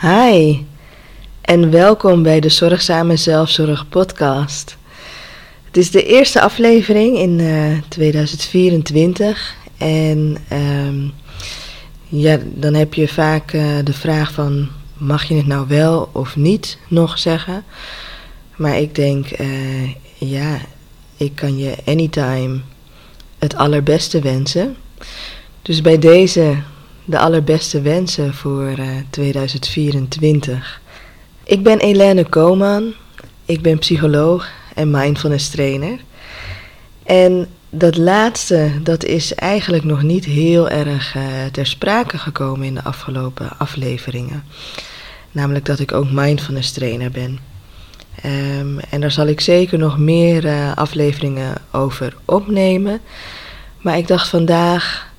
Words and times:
Hi 0.00 0.64
en 1.40 1.70
welkom 1.70 2.22
bij 2.22 2.40
de 2.40 2.48
Zorgzame 2.48 3.16
Zelfzorg 3.16 3.88
Podcast. 3.88 4.76
Het 5.64 5.76
is 5.76 5.90
de 5.90 6.04
eerste 6.04 6.40
aflevering 6.40 7.16
in 7.18 7.40
2024 7.88 9.54
en 9.78 10.36
ehm, 10.48 11.08
ja, 12.08 12.38
dan 12.44 12.74
heb 12.74 12.94
je 12.94 13.08
vaak 13.08 13.52
uh, 13.52 13.78
de 13.84 13.92
vraag 13.92 14.32
van 14.32 14.68
mag 14.96 15.24
je 15.24 15.34
het 15.34 15.46
nou 15.46 15.68
wel 15.68 16.08
of 16.12 16.36
niet 16.36 16.78
nog 16.88 17.18
zeggen? 17.18 17.64
Maar 18.56 18.78
ik 18.78 18.94
denk 18.94 19.40
uh, 19.40 19.94
ja, 20.18 20.58
ik 21.16 21.34
kan 21.34 21.58
je 21.58 21.74
anytime 21.84 22.60
het 23.38 23.56
allerbeste 23.56 24.20
wensen. 24.20 24.76
Dus 25.62 25.80
bij 25.80 25.98
deze 25.98 26.56
de 27.10 27.18
allerbeste 27.18 27.80
wensen 27.80 28.34
voor 28.34 28.78
uh, 28.78 28.88
2024. 29.10 30.80
Ik 31.44 31.62
ben 31.62 31.80
Helene 31.80 32.24
Koman. 32.24 32.92
Ik 33.44 33.62
ben 33.62 33.78
psycholoog 33.78 34.48
en 34.74 34.90
mindfulness 34.90 35.48
trainer. 35.48 35.98
En 37.02 37.46
dat 37.70 37.96
laatste, 37.96 38.70
dat 38.82 39.04
is 39.04 39.34
eigenlijk 39.34 39.84
nog 39.84 40.02
niet 40.02 40.24
heel 40.24 40.68
erg 40.68 41.14
uh, 41.14 41.22
ter 41.52 41.66
sprake 41.66 42.18
gekomen 42.18 42.66
in 42.66 42.74
de 42.74 42.84
afgelopen 42.84 43.50
afleveringen. 43.58 44.44
Namelijk 45.32 45.64
dat 45.64 45.78
ik 45.78 45.92
ook 45.92 46.10
mindfulness 46.10 46.72
trainer 46.72 47.10
ben. 47.10 47.38
Um, 48.24 48.78
en 48.78 49.00
daar 49.00 49.10
zal 49.10 49.26
ik 49.26 49.40
zeker 49.40 49.78
nog 49.78 49.98
meer 49.98 50.44
uh, 50.44 50.76
afleveringen 50.76 51.54
over 51.70 52.16
opnemen. 52.24 53.00
Maar 53.80 53.98
ik 53.98 54.06
dacht 54.06 54.28
vandaag, 54.28 55.09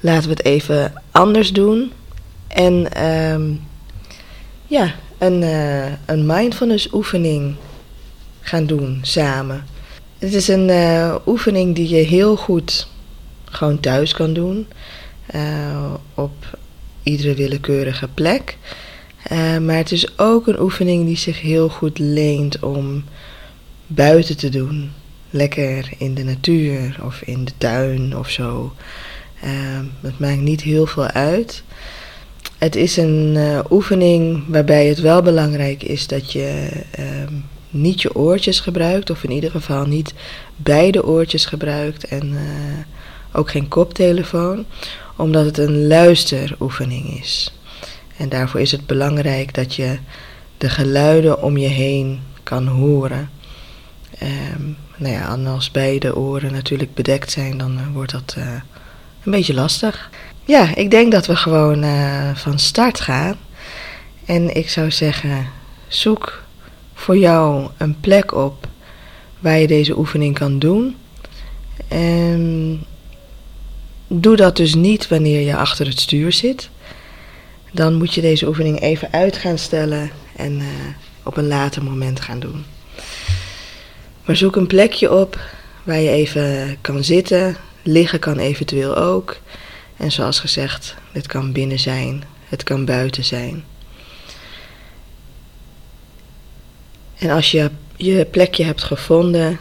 laten 0.00 0.28
we 0.28 0.34
het 0.34 0.44
even 0.44 1.02
anders 1.10 1.52
doen. 1.52 1.92
En 2.48 3.04
um, 3.06 3.60
ja, 4.66 4.94
een, 5.18 5.42
uh, 5.42 5.92
een 6.06 6.26
mindfulness 6.26 6.92
oefening 6.92 7.54
gaan 8.40 8.66
doen 8.66 8.98
samen. 9.02 9.64
Het 10.18 10.34
is 10.34 10.48
een 10.48 10.68
uh, 10.68 11.14
oefening 11.26 11.74
die 11.74 11.88
je 11.88 12.02
heel 12.02 12.36
goed 12.36 12.88
gewoon 13.44 13.80
thuis 13.80 14.12
kan 14.12 14.32
doen. 14.32 14.66
Uh, 15.34 15.94
op 16.14 16.58
iedere 17.02 17.34
willekeurige 17.34 18.08
plek. 18.08 18.56
Maar 19.60 19.76
het 19.76 19.92
is 19.92 20.18
ook 20.18 20.46
een 20.46 20.60
oefening 20.60 21.06
die 21.06 21.16
zich 21.16 21.40
heel 21.40 21.68
goed 21.68 21.98
leent 21.98 22.62
om 22.62 23.04
buiten 23.86 24.36
te 24.36 24.48
doen. 24.48 24.92
Lekker 25.30 25.88
in 25.98 26.14
de 26.14 26.24
natuur 26.24 26.98
of 27.02 27.22
in 27.22 27.44
de 27.44 27.52
tuin 27.58 28.16
of 28.16 28.30
zo. 28.30 28.72
Uh, 29.44 29.50
het 30.00 30.18
maakt 30.18 30.40
niet 30.40 30.62
heel 30.62 30.86
veel 30.86 31.06
uit. 31.06 31.62
Het 32.58 32.76
is 32.76 32.96
een 32.96 33.34
uh, 33.36 33.58
oefening 33.70 34.44
waarbij 34.48 34.86
het 34.86 35.00
wel 35.00 35.22
belangrijk 35.22 35.82
is 35.82 36.06
dat 36.06 36.32
je 36.32 36.68
ehm, 36.90 37.32
niet 37.70 38.02
je 38.02 38.14
oortjes 38.14 38.60
gebruikt, 38.60 39.10
of 39.10 39.24
in 39.24 39.30
ieder 39.30 39.50
geval 39.50 39.86
niet 39.86 40.14
beide 40.56 41.04
oortjes 41.04 41.44
gebruikt 41.44 42.04
en 42.04 42.32
uh, 42.32 42.40
ook 43.32 43.50
geen 43.50 43.68
koptelefoon, 43.68 44.64
omdat 45.16 45.44
het 45.44 45.58
een 45.58 45.86
luisteroefening 45.86 47.20
is. 47.20 47.52
En 48.16 48.28
daarvoor 48.28 48.60
is 48.60 48.72
het 48.72 48.86
belangrijk 48.86 49.54
dat 49.54 49.74
je 49.74 49.98
de 50.58 50.68
geluiden 50.68 51.42
om 51.42 51.56
je 51.56 51.68
heen 51.68 52.20
kan 52.42 52.66
horen. 52.66 53.30
Um, 54.22 54.76
nou 54.96 55.12
ja, 55.12 55.32
en 55.32 55.46
als 55.46 55.70
beide 55.70 56.16
oren 56.16 56.52
natuurlijk 56.52 56.94
bedekt 56.94 57.30
zijn, 57.30 57.58
dan 57.58 57.78
uh, 57.78 57.86
wordt 57.92 58.12
dat 58.12 58.36
een 59.26 59.32
beetje 59.32 59.54
lastig. 59.54 60.10
Ja, 60.44 60.74
ik 60.74 60.90
denk 60.90 61.12
dat 61.12 61.26
we 61.26 61.36
gewoon 61.36 61.84
uh, 61.84 62.34
van 62.34 62.58
start 62.58 63.00
gaan. 63.00 63.36
En 64.24 64.56
ik 64.56 64.68
zou 64.68 64.90
zeggen, 64.90 65.46
zoek 65.88 66.42
voor 66.94 67.16
jou 67.16 67.68
een 67.76 68.00
plek 68.00 68.34
op 68.34 68.68
waar 69.38 69.58
je 69.58 69.66
deze 69.66 69.98
oefening 69.98 70.34
kan 70.38 70.58
doen. 70.58 70.96
En 71.88 72.84
doe 74.06 74.36
dat 74.36 74.56
dus 74.56 74.74
niet 74.74 75.08
wanneer 75.08 75.40
je 75.40 75.56
achter 75.56 75.86
het 75.86 76.00
stuur 76.00 76.32
zit. 76.32 76.70
Dan 77.72 77.94
moet 77.94 78.14
je 78.14 78.20
deze 78.20 78.46
oefening 78.46 78.80
even 78.80 79.12
uit 79.12 79.36
gaan 79.36 79.58
stellen 79.58 80.10
en 80.36 80.52
uh, 80.60 80.66
op 81.22 81.36
een 81.36 81.48
later 81.48 81.82
moment 81.82 82.20
gaan 82.20 82.38
doen. 82.38 82.64
Maar 84.24 84.36
zoek 84.36 84.56
een 84.56 84.66
plekje 84.66 85.12
op 85.12 85.40
waar 85.82 86.00
je 86.00 86.10
even 86.10 86.76
kan 86.80 87.04
zitten. 87.04 87.56
Liggen 87.86 88.18
kan 88.18 88.38
eventueel 88.38 88.96
ook. 88.96 89.36
En 89.96 90.12
zoals 90.12 90.40
gezegd, 90.40 90.94
het 91.12 91.26
kan 91.26 91.52
binnen 91.52 91.78
zijn, 91.78 92.24
het 92.48 92.62
kan 92.62 92.84
buiten 92.84 93.24
zijn. 93.24 93.64
En 97.18 97.30
als 97.30 97.50
je 97.50 97.70
je 97.96 98.24
plekje 98.24 98.64
hebt 98.64 98.82
gevonden, 98.82 99.58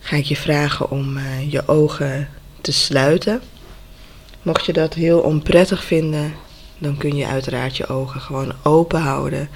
ga 0.00 0.16
ik 0.16 0.24
je 0.24 0.36
vragen 0.36 0.90
om 0.90 1.16
uh, 1.16 1.52
je 1.52 1.68
ogen 1.68 2.28
te 2.60 2.72
sluiten. 2.72 3.42
Mocht 4.42 4.66
je 4.66 4.72
dat 4.72 4.94
heel 4.94 5.20
onprettig 5.20 5.84
vinden, 5.84 6.34
dan 6.78 6.96
kun 6.96 7.16
je 7.16 7.26
uiteraard 7.26 7.76
je 7.76 7.86
ogen 7.86 8.20
gewoon 8.20 8.52
open 8.62 9.00
houden 9.00 9.48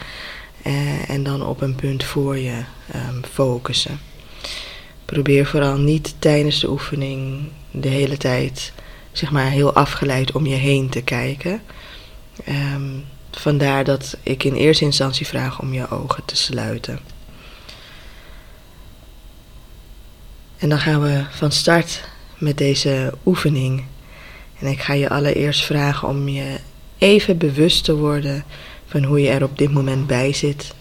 uh, 0.67 1.11
en 1.11 1.23
dan 1.23 1.47
op 1.47 1.61
een 1.61 1.75
punt 1.75 2.05
voor 2.05 2.39
je 2.39 2.63
um, 2.95 3.25
focussen. 3.31 4.01
Probeer 5.13 5.47
vooral 5.47 5.77
niet 5.77 6.15
tijdens 6.19 6.61
de 6.61 6.71
oefening 6.71 7.49
de 7.71 7.89
hele 7.89 8.17
tijd 8.17 8.73
zeg 9.13 9.31
maar 9.31 9.51
heel 9.51 9.73
afgeleid 9.73 10.33
om 10.33 10.47
je 10.47 10.55
heen 10.55 10.89
te 10.89 11.03
kijken. 11.03 11.63
Um, 12.49 13.05
vandaar 13.31 13.85
dat 13.85 14.17
ik 14.23 14.45
in 14.45 14.55
eerste 14.55 14.85
instantie 14.85 15.27
vraag 15.27 15.61
om 15.61 15.73
je 15.73 15.91
ogen 15.91 16.25
te 16.25 16.37
sluiten. 16.37 16.99
En 20.59 20.69
dan 20.69 20.79
gaan 20.79 21.03
we 21.03 21.25
van 21.31 21.53
start 21.53 22.09
met 22.39 22.59
deze 22.59 23.15
oefening. 23.27 23.85
En 24.59 24.67
ik 24.67 24.81
ga 24.81 24.93
je 24.93 25.09
allereerst 25.09 25.65
vragen 25.65 26.09
om 26.09 26.29
je 26.29 26.57
even 26.99 27.39
bewust 27.39 27.85
te 27.85 27.97
worden 27.97 28.45
van 28.87 29.05
hoe 29.05 29.21
je 29.21 29.29
er 29.29 29.43
op 29.43 29.59
dit 29.59 29.71
moment 29.73 30.07
bij 30.07 30.33
zit. 30.33 30.75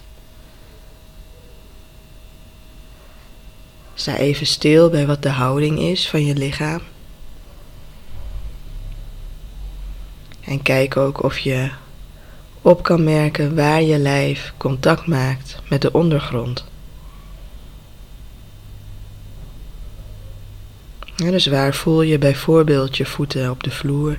Sta 3.99 4.17
even 4.17 4.47
stil 4.47 4.89
bij 4.89 5.07
wat 5.07 5.23
de 5.23 5.29
houding 5.29 5.79
is 5.79 6.09
van 6.09 6.25
je 6.25 6.33
lichaam. 6.33 6.81
En 10.41 10.61
kijk 10.61 10.97
ook 10.97 11.23
of 11.23 11.37
je 11.39 11.69
op 12.61 12.83
kan 12.83 13.03
merken 13.03 13.55
waar 13.55 13.81
je 13.81 13.97
lijf 13.97 14.53
contact 14.57 15.07
maakt 15.07 15.59
met 15.69 15.81
de 15.81 15.91
ondergrond. 15.91 16.65
Dus 21.15 21.47
waar 21.47 21.73
voel 21.73 22.01
je 22.01 22.17
bijvoorbeeld 22.17 22.97
je 22.97 23.05
voeten 23.05 23.51
op 23.51 23.63
de 23.63 23.71
vloer? 23.71 24.17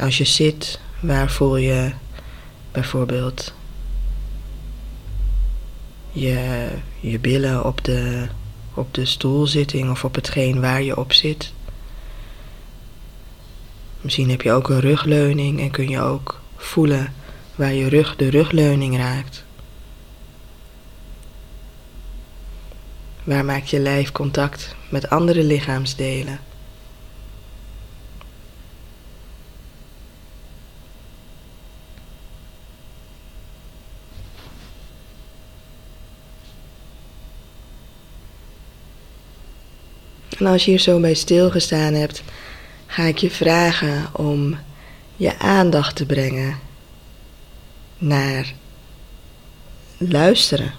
Als 0.00 0.18
je 0.18 0.24
zit, 0.24 0.80
waar 1.00 1.30
voel 1.30 1.56
je 1.56 1.92
bijvoorbeeld 2.72 3.56
je, 6.18 6.68
je 7.00 7.18
billen 7.18 7.64
op 7.64 7.84
de, 7.84 8.26
op 8.74 8.94
de 8.94 9.04
stoelzitting 9.04 9.90
of 9.90 10.04
op 10.04 10.14
hetgeen 10.14 10.60
waar 10.60 10.82
je 10.82 10.96
op 10.96 11.12
zit? 11.12 11.52
Misschien 14.00 14.30
heb 14.30 14.42
je 14.42 14.52
ook 14.52 14.68
een 14.68 14.80
rugleuning 14.80 15.60
en 15.60 15.70
kun 15.70 15.88
je 15.88 16.00
ook 16.00 16.40
voelen 16.56 17.12
waar 17.54 17.72
je 17.72 17.88
rug 17.88 18.16
de 18.16 18.28
rugleuning 18.28 18.96
raakt. 18.96 19.44
Waar 23.24 23.44
maakt 23.44 23.70
je 23.70 23.78
lijf 23.78 24.12
contact 24.12 24.74
met 24.90 25.10
andere 25.10 25.42
lichaamsdelen? 25.42 26.38
En 40.38 40.46
als 40.46 40.64
je 40.64 40.70
hier 40.70 40.80
zo 40.80 41.00
bij 41.00 41.14
stilgestaan 41.14 41.94
hebt, 41.94 42.22
ga 42.86 43.02
ik 43.02 43.18
je 43.18 43.30
vragen 43.30 44.08
om 44.12 44.58
je 45.16 45.38
aandacht 45.38 45.96
te 45.96 46.06
brengen 46.06 46.58
naar 47.98 48.54
luisteren. 49.96 50.72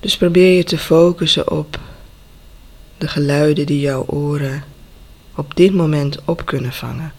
Dus 0.00 0.16
probeer 0.16 0.56
je 0.56 0.64
te 0.64 0.78
focussen 0.78 1.50
op 1.50 1.80
de 2.98 3.08
geluiden 3.08 3.66
die 3.66 3.80
jouw 3.80 4.04
oren 4.06 4.64
op 5.34 5.56
dit 5.56 5.74
moment 5.74 6.24
op 6.24 6.46
kunnen 6.46 6.72
vangen. 6.72 7.12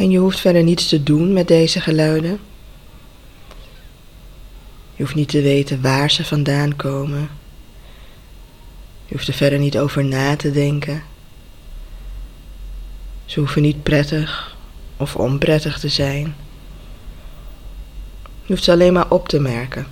En 0.00 0.10
je 0.10 0.18
hoeft 0.18 0.40
verder 0.40 0.62
niets 0.62 0.88
te 0.88 1.02
doen 1.02 1.32
met 1.32 1.48
deze 1.48 1.80
geluiden. 1.80 2.40
Je 4.94 5.02
hoeft 5.02 5.14
niet 5.14 5.28
te 5.28 5.42
weten 5.42 5.82
waar 5.82 6.10
ze 6.10 6.24
vandaan 6.24 6.76
komen. 6.76 7.28
Je 9.06 9.14
hoeft 9.14 9.28
er 9.28 9.34
verder 9.34 9.58
niet 9.58 9.78
over 9.78 10.04
na 10.04 10.36
te 10.36 10.50
denken. 10.50 11.02
Ze 13.24 13.38
hoeven 13.38 13.62
niet 13.62 13.82
prettig 13.82 14.56
of 14.96 15.16
onprettig 15.16 15.78
te 15.78 15.88
zijn. 15.88 16.34
Je 18.22 18.52
hoeft 18.52 18.64
ze 18.64 18.72
alleen 18.72 18.92
maar 18.92 19.10
op 19.10 19.28
te 19.28 19.40
merken. 19.40 19.86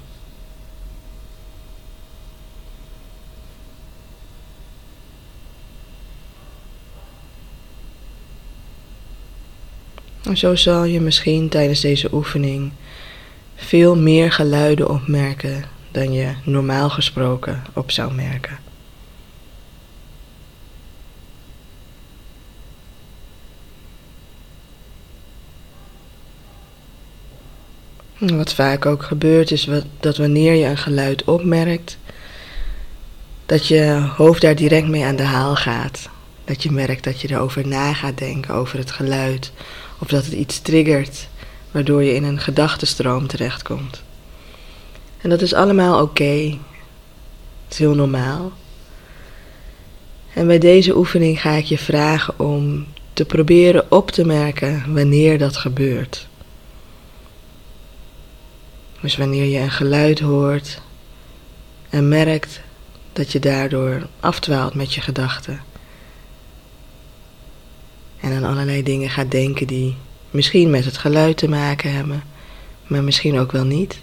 En 10.23 10.37
zo 10.37 10.55
zal 10.55 10.85
je 10.85 11.01
misschien 11.01 11.49
tijdens 11.49 11.81
deze 11.81 12.09
oefening 12.13 12.73
veel 13.55 13.97
meer 13.97 14.33
geluiden 14.33 14.91
opmerken 14.91 15.65
dan 15.91 16.13
je 16.13 16.35
normaal 16.45 16.91
gesproken 16.91 17.63
op 17.73 17.91
zou 17.91 18.15
merken. 18.15 18.59
Wat 28.19 28.55
vaak 28.55 28.87
ook 28.87 29.03
gebeurt 29.03 29.51
is 29.51 29.69
dat 30.01 30.17
wanneer 30.17 30.55
je 30.55 30.67
een 30.67 30.79
geluid 30.79 31.25
opmerkt, 31.25 31.99
dat 33.47 33.67
je 33.67 34.11
hoofd 34.17 34.41
daar 34.41 34.55
direct 34.55 34.89
mee 34.89 35.05
aan 35.05 35.17
de 35.17 35.23
haal 35.23 35.57
gaat. 35.57 36.09
Dat 36.45 36.63
je 36.63 36.71
merkt 36.71 37.05
dat 37.05 37.21
je 37.21 37.31
erover 37.31 37.67
na 37.67 37.93
gaat 37.93 38.19
denken, 38.19 38.55
over 38.55 38.79
het 38.79 38.91
geluid, 38.91 39.53
of 39.99 40.09
dat 40.09 40.25
het 40.25 40.35
iets 40.35 40.61
triggert, 40.61 41.29
waardoor 41.71 42.03
je 42.03 42.15
in 42.15 42.25
een 42.25 42.41
gedachtenstroom 42.41 43.27
terechtkomt. 43.27 44.03
En 45.21 45.31
dat 45.31 45.41
is 45.41 45.55
allemaal 45.55 46.03
oké. 46.03 46.59
Het 47.65 47.73
is 47.73 47.79
heel 47.79 47.95
normaal. 47.95 48.53
En 50.35 50.47
bij 50.47 50.59
deze 50.59 50.97
oefening 50.97 51.41
ga 51.41 51.51
ik 51.51 51.65
je 51.65 51.79
vragen 51.79 52.39
om 52.39 52.87
te 53.13 53.25
proberen 53.25 53.91
op 53.91 54.11
te 54.11 54.25
merken 54.25 54.95
wanneer 54.95 55.39
dat 55.39 55.57
gebeurt. 55.57 56.27
Dus 59.01 59.17
wanneer 59.17 59.45
je 59.45 59.59
een 59.59 59.71
geluid 59.71 60.21
hoort 60.21 60.81
en 61.91 62.09
merkt 62.09 62.61
dat 63.13 63.33
je 63.33 63.39
daardoor 63.39 64.07
afdwaalt 64.21 64.75
met 64.75 64.95
je 64.95 65.01
gedachten. 65.01 65.61
En 68.29 68.35
aan 68.35 68.45
allerlei 68.45 68.83
dingen 68.83 69.11
gaat 69.11 69.31
denken 69.31 69.67
die 69.67 69.97
misschien 70.31 70.71
met 70.71 70.85
het 70.85 70.99
geluid 70.99 71.37
te 71.37 71.49
maken 71.49 71.93
hebben, 71.93 72.23
maar 72.87 73.05
misschien 73.05 73.39
ook 73.39 73.53
wel 73.53 73.65
niet. 73.65 73.99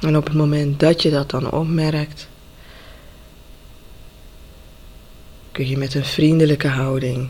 En 0.00 0.16
op 0.16 0.24
het 0.24 0.34
moment 0.34 0.80
dat 0.80 1.02
je 1.02 1.10
dat 1.10 1.30
dan 1.30 1.50
opmerkt, 1.50 2.28
kun 5.52 5.68
je 5.68 5.76
met 5.76 5.94
een 5.94 6.04
vriendelijke 6.04 6.68
houding 6.68 7.28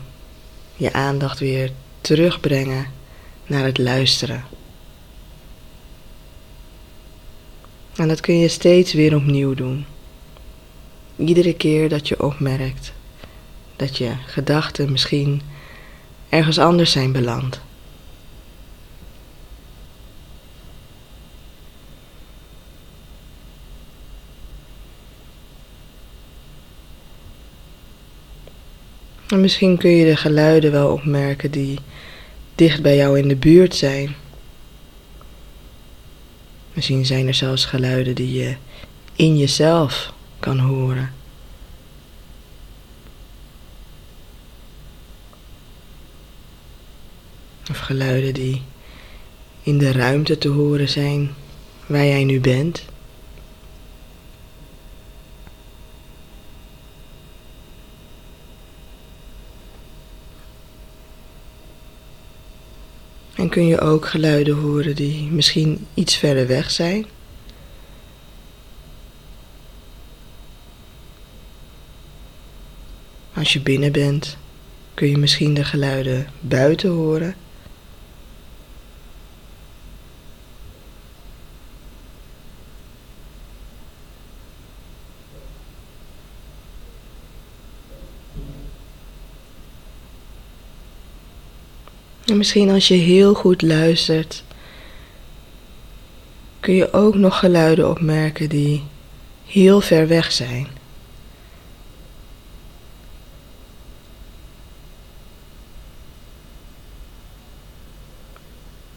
je 0.75 0.93
aandacht 0.93 1.39
weer 1.39 1.71
terugbrengen 2.01 2.85
naar 3.45 3.63
het 3.63 3.77
luisteren. 3.77 4.43
En 7.95 8.07
dat 8.07 8.19
kun 8.19 8.39
je 8.39 8.47
steeds 8.47 8.93
weer 8.93 9.15
opnieuw 9.15 9.53
doen. 9.53 9.85
Iedere 11.15 11.55
keer 11.55 11.89
dat 11.89 12.07
je 12.07 12.23
opmerkt 12.23 12.93
dat 13.75 13.97
je 13.97 14.11
gedachten 14.25 14.91
misschien 14.91 15.41
ergens 16.29 16.59
anders 16.59 16.91
zijn 16.91 17.11
beland. 17.11 17.61
En 29.27 29.41
misschien 29.41 29.77
kun 29.77 29.89
je 29.89 30.05
de 30.05 30.15
geluiden 30.15 30.71
wel 30.71 30.91
opmerken 30.91 31.51
die 31.51 31.79
dicht 32.55 32.81
bij 32.81 32.95
jou 32.95 33.19
in 33.19 33.27
de 33.27 33.35
buurt 33.35 33.75
zijn. 33.75 34.15
Misschien 36.73 37.05
zijn 37.05 37.27
er 37.27 37.33
zelfs 37.33 37.65
geluiden 37.65 38.15
die 38.15 38.33
je 38.33 38.55
in 39.15 39.37
jezelf 39.37 40.13
kan 40.39 40.59
horen. 40.59 41.14
Of 47.69 47.77
geluiden 47.79 48.33
die 48.33 48.61
in 49.63 49.77
de 49.77 49.91
ruimte 49.91 50.37
te 50.37 50.47
horen 50.47 50.89
zijn 50.89 51.33
waar 51.85 52.05
jij 52.05 52.23
nu 52.23 52.39
bent. 52.39 52.85
En 63.35 63.49
kun 63.49 63.67
je 63.67 63.79
ook 63.79 64.07
geluiden 64.07 64.55
horen 64.55 64.95
die 64.95 65.31
misschien 65.31 65.87
iets 65.93 66.15
verder 66.15 66.47
weg 66.47 66.71
zijn. 66.71 67.05
Als 73.33 73.53
je 73.53 73.59
binnen 73.59 73.91
bent, 73.91 74.37
kun 74.93 75.09
je 75.09 75.17
misschien 75.17 75.53
de 75.53 75.63
geluiden 75.63 76.27
buiten 76.39 76.89
horen. 76.89 77.35
En 92.35 92.41
misschien 92.41 92.69
als 92.69 92.87
je 92.87 92.93
heel 92.93 93.33
goed 93.33 93.61
luistert, 93.61 94.43
kun 96.59 96.73
je 96.73 96.93
ook 96.93 97.15
nog 97.15 97.39
geluiden 97.39 97.89
opmerken 97.89 98.49
die 98.49 98.83
heel 99.45 99.81
ver 99.81 100.07
weg 100.07 100.31
zijn. 100.31 100.67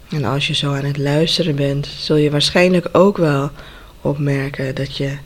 En 0.09 0.23
als 0.23 0.47
je 0.47 0.53
zo 0.53 0.73
aan 0.73 0.85
het 0.85 0.97
luisteren 0.97 1.55
bent, 1.55 1.87
zul 1.87 2.15
je 2.15 2.31
waarschijnlijk 2.31 2.89
ook 2.91 3.17
wel 3.17 3.51
opmerken 4.01 4.75
dat 4.75 4.97
je 4.97 5.17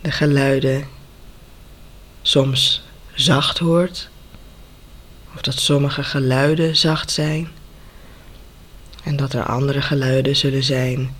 de 0.00 0.10
geluiden 0.10 0.88
soms 2.22 2.84
zacht 3.14 3.58
hoort 3.58 4.08
of 5.36 5.42
dat 5.42 5.58
sommige 5.58 6.02
geluiden 6.02 6.76
zacht 6.76 7.10
zijn 7.10 7.48
en 9.02 9.16
dat 9.16 9.32
er 9.32 9.42
andere 9.44 9.82
geluiden 9.82 10.36
zullen 10.36 10.64
zijn 10.64 11.16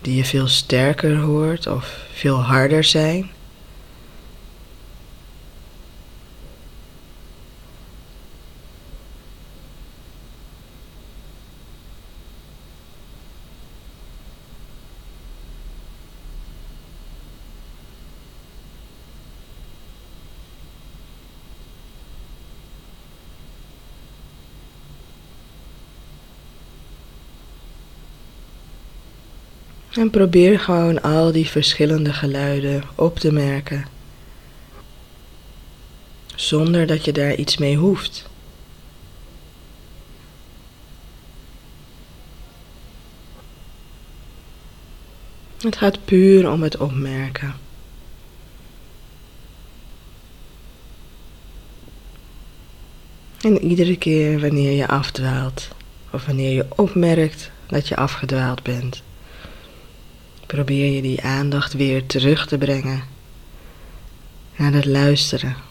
die 0.00 0.16
je 0.16 0.24
veel 0.24 0.46
sterker 0.46 1.16
hoort 1.16 1.66
of 1.66 1.98
veel 2.12 2.42
harder 2.42 2.84
zijn. 2.84 3.30
En 29.98 30.10
probeer 30.10 30.60
gewoon 30.60 31.02
al 31.02 31.32
die 31.32 31.46
verschillende 31.48 32.12
geluiden 32.12 32.82
op 32.94 33.18
te 33.18 33.32
merken. 33.32 33.86
zonder 36.34 36.86
dat 36.86 37.04
je 37.04 37.12
daar 37.12 37.34
iets 37.34 37.56
mee 37.56 37.76
hoeft. 37.76 38.28
Het 45.60 45.76
gaat 45.76 46.04
puur 46.04 46.50
om 46.50 46.62
het 46.62 46.76
opmerken. 46.76 47.54
En 53.40 53.64
iedere 53.64 53.96
keer 53.96 54.40
wanneer 54.40 54.72
je 54.72 54.88
afdwaalt, 54.88 55.68
of 56.10 56.26
wanneer 56.26 56.52
je 56.52 56.66
opmerkt 56.76 57.50
dat 57.66 57.88
je 57.88 57.96
afgedwaald 57.96 58.62
bent, 58.62 59.02
probeer 60.48 60.92
je 60.94 61.02
die 61.02 61.22
aandacht 61.22 61.72
weer 61.72 62.06
terug 62.06 62.46
te 62.46 62.58
brengen 62.58 63.02
naar 64.56 64.72
het 64.72 64.84
luisteren. 64.84 65.67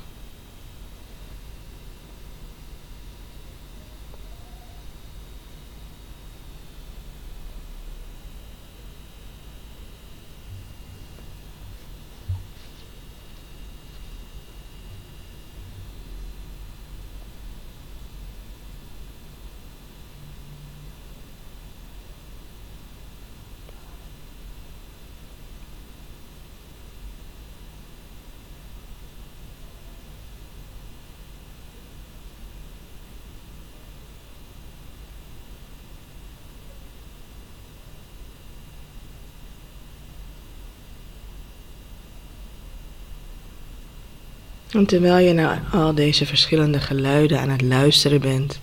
En 44.72 44.86
terwijl 44.86 45.28
je 45.28 45.34
naar 45.34 45.64
al 45.72 45.96
deze 45.96 46.26
verschillende 46.26 46.80
geluiden 46.80 47.40
aan 47.40 47.50
het 47.50 47.62
luisteren 47.62 48.22
bent, 48.22 48.60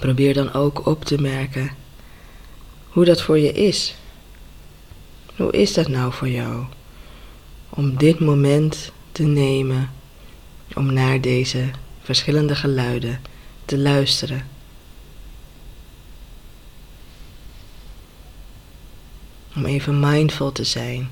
probeer 0.00 0.34
dan 0.34 0.52
ook 0.52 0.86
op 0.86 1.04
te 1.04 1.20
merken 1.20 1.70
hoe 2.88 3.04
dat 3.04 3.22
voor 3.22 3.38
je 3.38 3.52
is. 3.52 3.94
Hoe 5.36 5.52
is 5.52 5.74
dat 5.74 5.88
nou 5.88 6.12
voor 6.12 6.28
jou? 6.28 6.64
Om 7.68 7.96
dit 7.96 8.20
moment 8.20 8.92
te 9.12 9.22
nemen 9.22 9.90
om 10.74 10.92
naar 10.92 11.20
deze 11.20 11.70
verschillende 12.02 12.54
geluiden 12.54 13.20
te 13.64 13.78
luisteren. 13.78 14.48
Om 19.56 19.64
even 19.64 20.00
mindful 20.00 20.52
te 20.52 20.64
zijn 20.64 21.10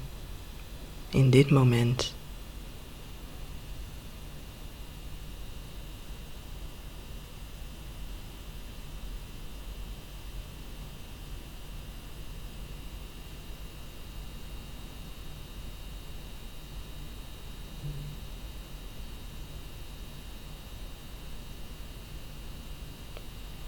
in 1.10 1.30
dit 1.30 1.50
moment. 1.50 2.15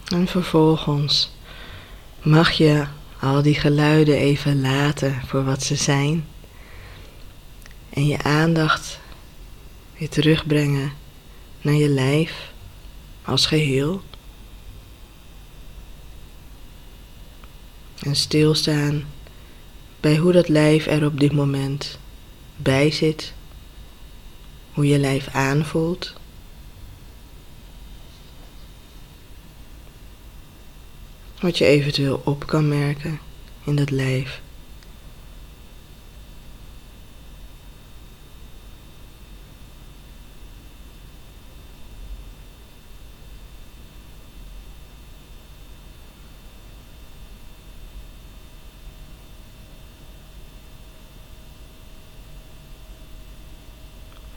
En 0.08 0.26
vervolgens 0.26 1.30
mag 2.22 2.52
je 2.52 2.86
al 3.20 3.42
die 3.42 3.54
geluiden 3.54 4.16
even 4.16 4.60
laten 4.60 5.22
voor 5.26 5.44
wat 5.44 5.62
ze 5.62 5.76
zijn. 5.76 6.26
En 7.90 8.06
je 8.06 8.22
aandacht 8.22 9.00
weer 9.98 10.08
terugbrengen 10.08 10.92
naar 11.60 11.74
je 11.74 11.88
lijf 11.88 12.52
als 13.24 13.46
geheel. 13.46 14.02
En 17.98 18.16
stilstaan 18.16 19.04
bij 20.00 20.16
hoe 20.16 20.32
dat 20.32 20.48
lijf 20.48 20.86
er 20.86 21.04
op 21.04 21.20
dit 21.20 21.32
moment 21.32 21.98
bij 22.56 22.90
zit. 22.90 23.32
Hoe 24.72 24.86
je 24.86 24.98
lijf 24.98 25.28
aanvoelt. 25.28 26.14
Wat 31.40 31.58
je 31.58 31.64
eventueel 31.64 32.22
op 32.24 32.46
kan 32.46 32.68
merken 32.68 33.20
in 33.64 33.76
dat 33.76 33.90
lijf. 33.90 34.40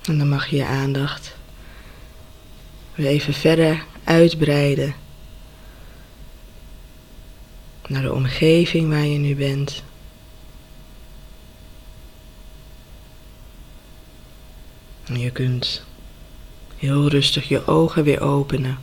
En 0.01 0.17
dan 0.17 0.29
mag 0.29 0.47
je 0.47 0.55
je 0.55 0.65
aandacht 0.65 1.35
weer 2.95 3.07
even 3.07 3.33
verder 3.33 3.83
uitbreiden 4.03 5.00
naar 7.91 8.01
de 8.01 8.13
omgeving 8.13 8.89
waar 8.89 9.05
je 9.05 9.17
nu 9.17 9.35
bent. 9.35 9.83
En 15.05 15.19
je 15.19 15.31
kunt 15.31 15.83
heel 16.77 17.07
rustig 17.07 17.47
je 17.47 17.67
ogen 17.67 18.03
weer 18.03 18.21
openen. 18.21 18.77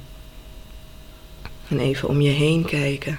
En 1.69 1.79
even 1.79 2.09
om 2.09 2.21
je 2.21 2.31
heen 2.31 2.65
kijken. 2.65 3.19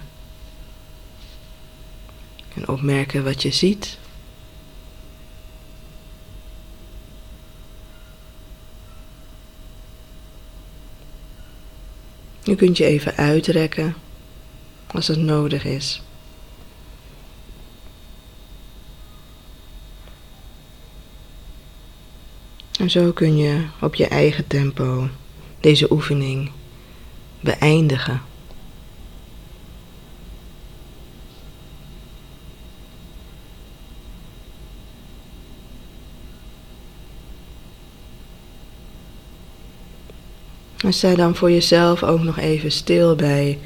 En 2.56 2.68
opmerken 2.68 3.24
wat 3.24 3.42
je 3.42 3.52
ziet. 3.52 3.98
Je 12.44 12.56
kunt 12.56 12.78
je 12.78 12.86
even 12.86 13.16
uitrekken 13.16 13.96
als 14.94 15.08
het 15.08 15.20
nodig 15.20 15.66
is. 15.66 16.02
En 22.80 22.90
zo 22.90 23.12
kun 23.12 23.38
je 23.38 23.66
op 23.82 23.96
je 23.96 24.08
eigen 24.08 24.48
tempo 24.48 25.08
deze 25.60 25.92
oefening 25.92 26.52
beëindigen. 27.40 28.22
En 40.78 40.94
sta 40.94 41.16
dan 41.16 41.36
voor 41.36 41.52
jezelf 41.52 42.04
ook 42.04 42.22
nog 42.22 42.38
even 42.38 42.72
stil 42.72 43.16
bij 43.16 43.60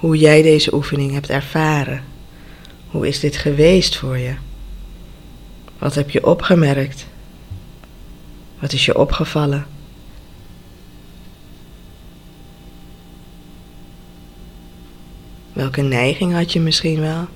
hoe 0.00 0.16
jij 0.16 0.42
deze 0.42 0.74
oefening 0.74 1.12
hebt 1.12 1.30
ervaren. 1.30 2.04
Hoe 2.88 3.08
is 3.08 3.20
dit 3.20 3.36
geweest 3.36 3.96
voor 3.96 4.18
je? 4.18 4.34
Wat 5.78 5.94
heb 5.94 6.10
je 6.10 6.26
opgemerkt? 6.26 7.06
Wat 8.58 8.72
is 8.72 8.84
je 8.84 8.98
opgevallen? 8.98 9.66
Welke 15.52 15.80
neiging 15.82 16.32
had 16.32 16.52
je 16.52 16.60
misschien 16.60 17.00
wel? 17.00 17.26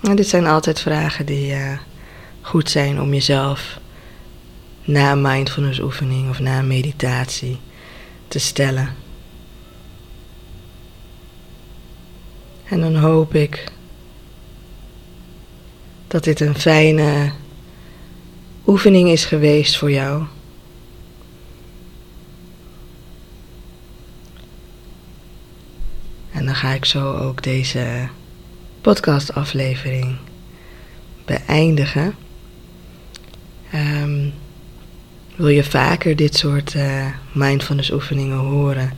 Nou, 0.00 0.16
dit 0.16 0.28
zijn 0.28 0.46
altijd 0.46 0.80
vragen 0.80 1.26
die 1.26 1.52
uh, 1.52 1.78
goed 2.40 2.70
zijn 2.70 3.00
om 3.00 3.14
jezelf 3.14 3.78
na 4.84 5.12
een 5.12 5.22
mindfulness 5.22 5.80
oefening 5.80 6.30
of 6.30 6.38
na 6.38 6.58
een 6.58 6.66
meditatie 6.66 7.58
te 8.30 8.38
stellen. 8.38 8.94
En 12.64 12.80
dan 12.80 12.96
hoop 12.96 13.34
ik 13.34 13.72
dat 16.06 16.24
dit 16.24 16.40
een 16.40 16.58
fijne 16.58 17.32
oefening 18.66 19.08
is 19.08 19.24
geweest 19.24 19.76
voor 19.76 19.90
jou. 19.90 20.24
En 26.30 26.44
dan 26.44 26.54
ga 26.54 26.72
ik 26.72 26.84
zo 26.84 27.16
ook 27.16 27.42
deze 27.42 28.08
podcastaflevering 28.80 30.16
beëindigen. 31.24 32.14
Uh, 33.74 34.19
Wil 35.40 35.48
je 35.48 35.64
vaker 35.64 36.16
dit 36.16 36.36
soort 36.36 36.74
uh, 36.74 37.06
mindfulness 37.32 37.90
oefeningen 37.90 38.36
horen? 38.36 38.92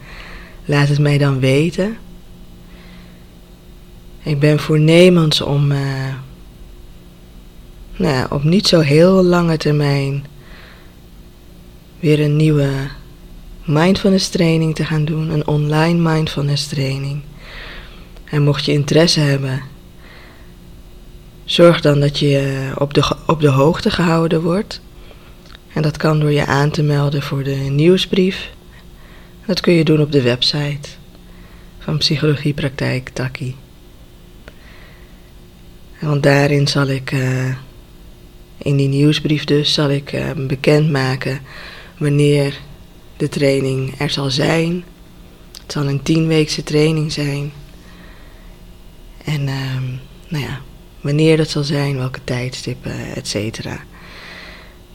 Laat 0.65 0.89
het 0.89 0.99
mij 0.99 1.19
dan 1.19 1.41
weten. 1.41 1.97
Ik 4.23 4.39
ben 4.41 4.59
voornemens 4.59 5.41
om 5.41 5.73
uh, 5.73 5.79
nou 7.97 8.27
op 8.31 8.43
niet 8.43 8.67
zo 8.67 8.81
heel 8.81 9.23
lange 9.23 9.57
termijn 9.57 10.25
weer 12.01 12.21
een 12.21 12.37
nieuwe 12.37 12.71
mindfulness 13.65 14.29
training 14.29 14.75
te 14.75 14.85
gaan 14.85 15.05
doen, 15.05 15.31
een 15.31 15.47
online 15.47 16.11
mindfulness 16.11 16.67
training. 16.67 17.23
En 18.25 18.43
mocht 18.43 18.65
je 18.65 18.73
interesse 18.73 19.21
hebben, 19.21 19.63
zorg 21.45 21.81
dan 21.81 22.01
dat 22.01 22.19
je 22.19 22.73
op 22.79 22.95
de, 22.95 23.17
op 23.27 23.41
de 23.41 23.51
hoogte 23.51 23.91
gehouden 23.91 24.43
wordt. 24.43 24.82
En 25.73 25.83
dat 25.83 25.97
kan 25.97 26.21
door 26.21 26.33
je 26.33 26.47
aan 26.47 26.71
te 26.71 26.83
melden 26.83 27.23
voor 27.23 27.43
de 27.43 27.55
nieuwsbrief. 27.55 28.51
Dat 29.47 29.61
kun 29.61 29.73
je 29.73 29.85
doen 29.85 30.01
op 30.01 30.13
de 30.13 30.23
website 30.23 30.89
van 31.79 31.99
Psychologiepraktijk 31.99 33.09
Taki. 33.09 33.57
Want 36.01 36.23
daarin 36.23 36.69
zal 36.69 36.87
ik, 36.87 37.13
uh, 37.13 37.55
in 38.59 38.77
die 38.77 38.89
nieuwsbrief 38.89 39.45
dus, 39.45 39.73
zal 39.73 39.91
ik 39.91 40.13
uh, 40.13 40.31
bekendmaken 40.37 41.41
wanneer 41.97 42.61
de 43.17 43.29
training 43.29 43.95
er 43.99 44.11
zal 44.11 44.31
zijn. 44.31 44.85
Het 45.63 45.73
zal 45.73 45.87
een 45.87 46.03
tienweekse 46.03 46.63
training 46.63 47.13
zijn. 47.13 47.53
En 49.25 49.41
uh, 49.41 49.77
nou 50.29 50.45
ja, 50.45 50.61
wanneer 51.01 51.37
dat 51.37 51.51
zal 51.51 51.63
zijn, 51.63 51.97
welke 51.97 52.21
tijdstippen, 52.25 53.15
et 53.15 53.29
cetera. 53.29 53.85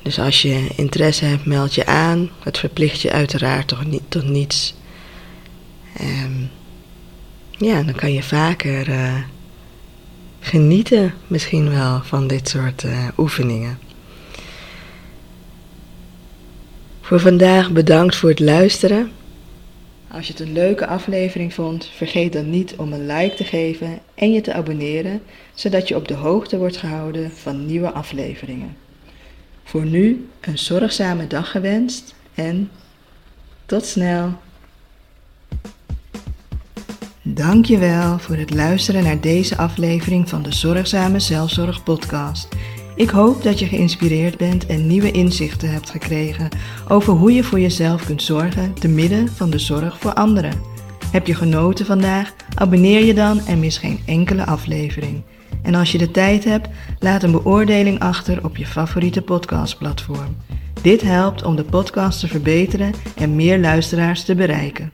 Dus 0.07 0.19
als 0.19 0.41
je 0.41 0.67
interesse 0.75 1.25
hebt, 1.25 1.45
meld 1.45 1.75
je 1.75 1.85
aan. 1.85 2.29
Het 2.43 2.57
verplicht 2.57 3.01
je 3.01 3.11
uiteraard 3.11 3.67
toch 3.67 3.85
niet, 3.85 4.01
tot 4.07 4.29
niets. 4.29 4.75
Um, 6.01 6.49
ja, 7.51 7.83
dan 7.83 7.95
kan 7.95 8.13
je 8.13 8.23
vaker 8.23 8.89
uh, 8.89 9.15
genieten 10.39 11.13
misschien 11.27 11.69
wel 11.69 12.01
van 12.03 12.27
dit 12.27 12.49
soort 12.49 12.83
uh, 12.83 13.07
oefeningen. 13.17 13.79
Voor 17.01 17.19
vandaag 17.19 17.71
bedankt 17.71 18.15
voor 18.15 18.29
het 18.29 18.39
luisteren. 18.39 19.11
Als 20.07 20.27
je 20.27 20.33
het 20.33 20.41
een 20.41 20.53
leuke 20.53 20.87
aflevering 20.87 21.53
vond, 21.53 21.89
vergeet 21.95 22.33
dan 22.33 22.49
niet 22.49 22.75
om 22.75 22.93
een 22.93 23.05
like 23.05 23.35
te 23.35 23.43
geven 23.43 23.99
en 24.15 24.31
je 24.31 24.41
te 24.41 24.53
abonneren, 24.53 25.21
zodat 25.53 25.87
je 25.87 25.95
op 25.95 26.07
de 26.07 26.13
hoogte 26.13 26.57
wordt 26.57 26.77
gehouden 26.77 27.31
van 27.31 27.65
nieuwe 27.65 27.91
afleveringen. 27.91 28.85
Voor 29.67 29.85
nu 29.85 30.27
een 30.41 30.57
zorgzame 30.57 31.27
dag 31.27 31.51
gewenst 31.51 32.15
en 32.33 32.69
tot 33.65 33.85
snel. 33.85 34.33
Dankjewel 37.21 38.19
voor 38.19 38.35
het 38.35 38.53
luisteren 38.53 39.03
naar 39.03 39.21
deze 39.21 39.57
aflevering 39.57 40.29
van 40.29 40.43
de 40.43 40.53
Zorgzame 40.53 41.19
Zelfzorg 41.19 41.83
podcast. 41.83 42.47
Ik 42.95 43.09
hoop 43.09 43.43
dat 43.43 43.59
je 43.59 43.65
geïnspireerd 43.65 44.37
bent 44.37 44.65
en 44.65 44.87
nieuwe 44.87 45.11
inzichten 45.11 45.71
hebt 45.71 45.89
gekregen 45.89 46.49
over 46.87 47.13
hoe 47.13 47.33
je 47.33 47.43
voor 47.43 47.59
jezelf 47.59 48.05
kunt 48.05 48.23
zorgen 48.23 48.73
te 48.73 48.87
midden 48.87 49.27
van 49.27 49.49
de 49.49 49.59
zorg 49.59 49.99
voor 49.99 50.13
anderen. 50.13 50.61
Heb 51.11 51.27
je 51.27 51.35
genoten 51.35 51.85
vandaag? 51.85 52.33
Abonneer 52.55 53.05
je 53.05 53.13
dan 53.13 53.45
en 53.45 53.59
mis 53.59 53.77
geen 53.77 53.99
enkele 54.05 54.45
aflevering. 54.45 55.23
En 55.63 55.75
als 55.75 55.91
je 55.91 55.97
de 55.97 56.11
tijd 56.11 56.43
hebt, 56.43 56.69
laat 56.99 57.23
een 57.23 57.31
beoordeling 57.31 57.99
achter 57.99 58.43
op 58.43 58.57
je 58.57 58.65
favoriete 58.65 59.21
podcastplatform. 59.21 60.37
Dit 60.81 61.01
helpt 61.01 61.43
om 61.43 61.55
de 61.55 61.63
podcast 61.63 62.19
te 62.19 62.27
verbeteren 62.27 62.93
en 63.15 63.35
meer 63.35 63.59
luisteraars 63.59 64.23
te 64.23 64.35
bereiken. 64.35 64.91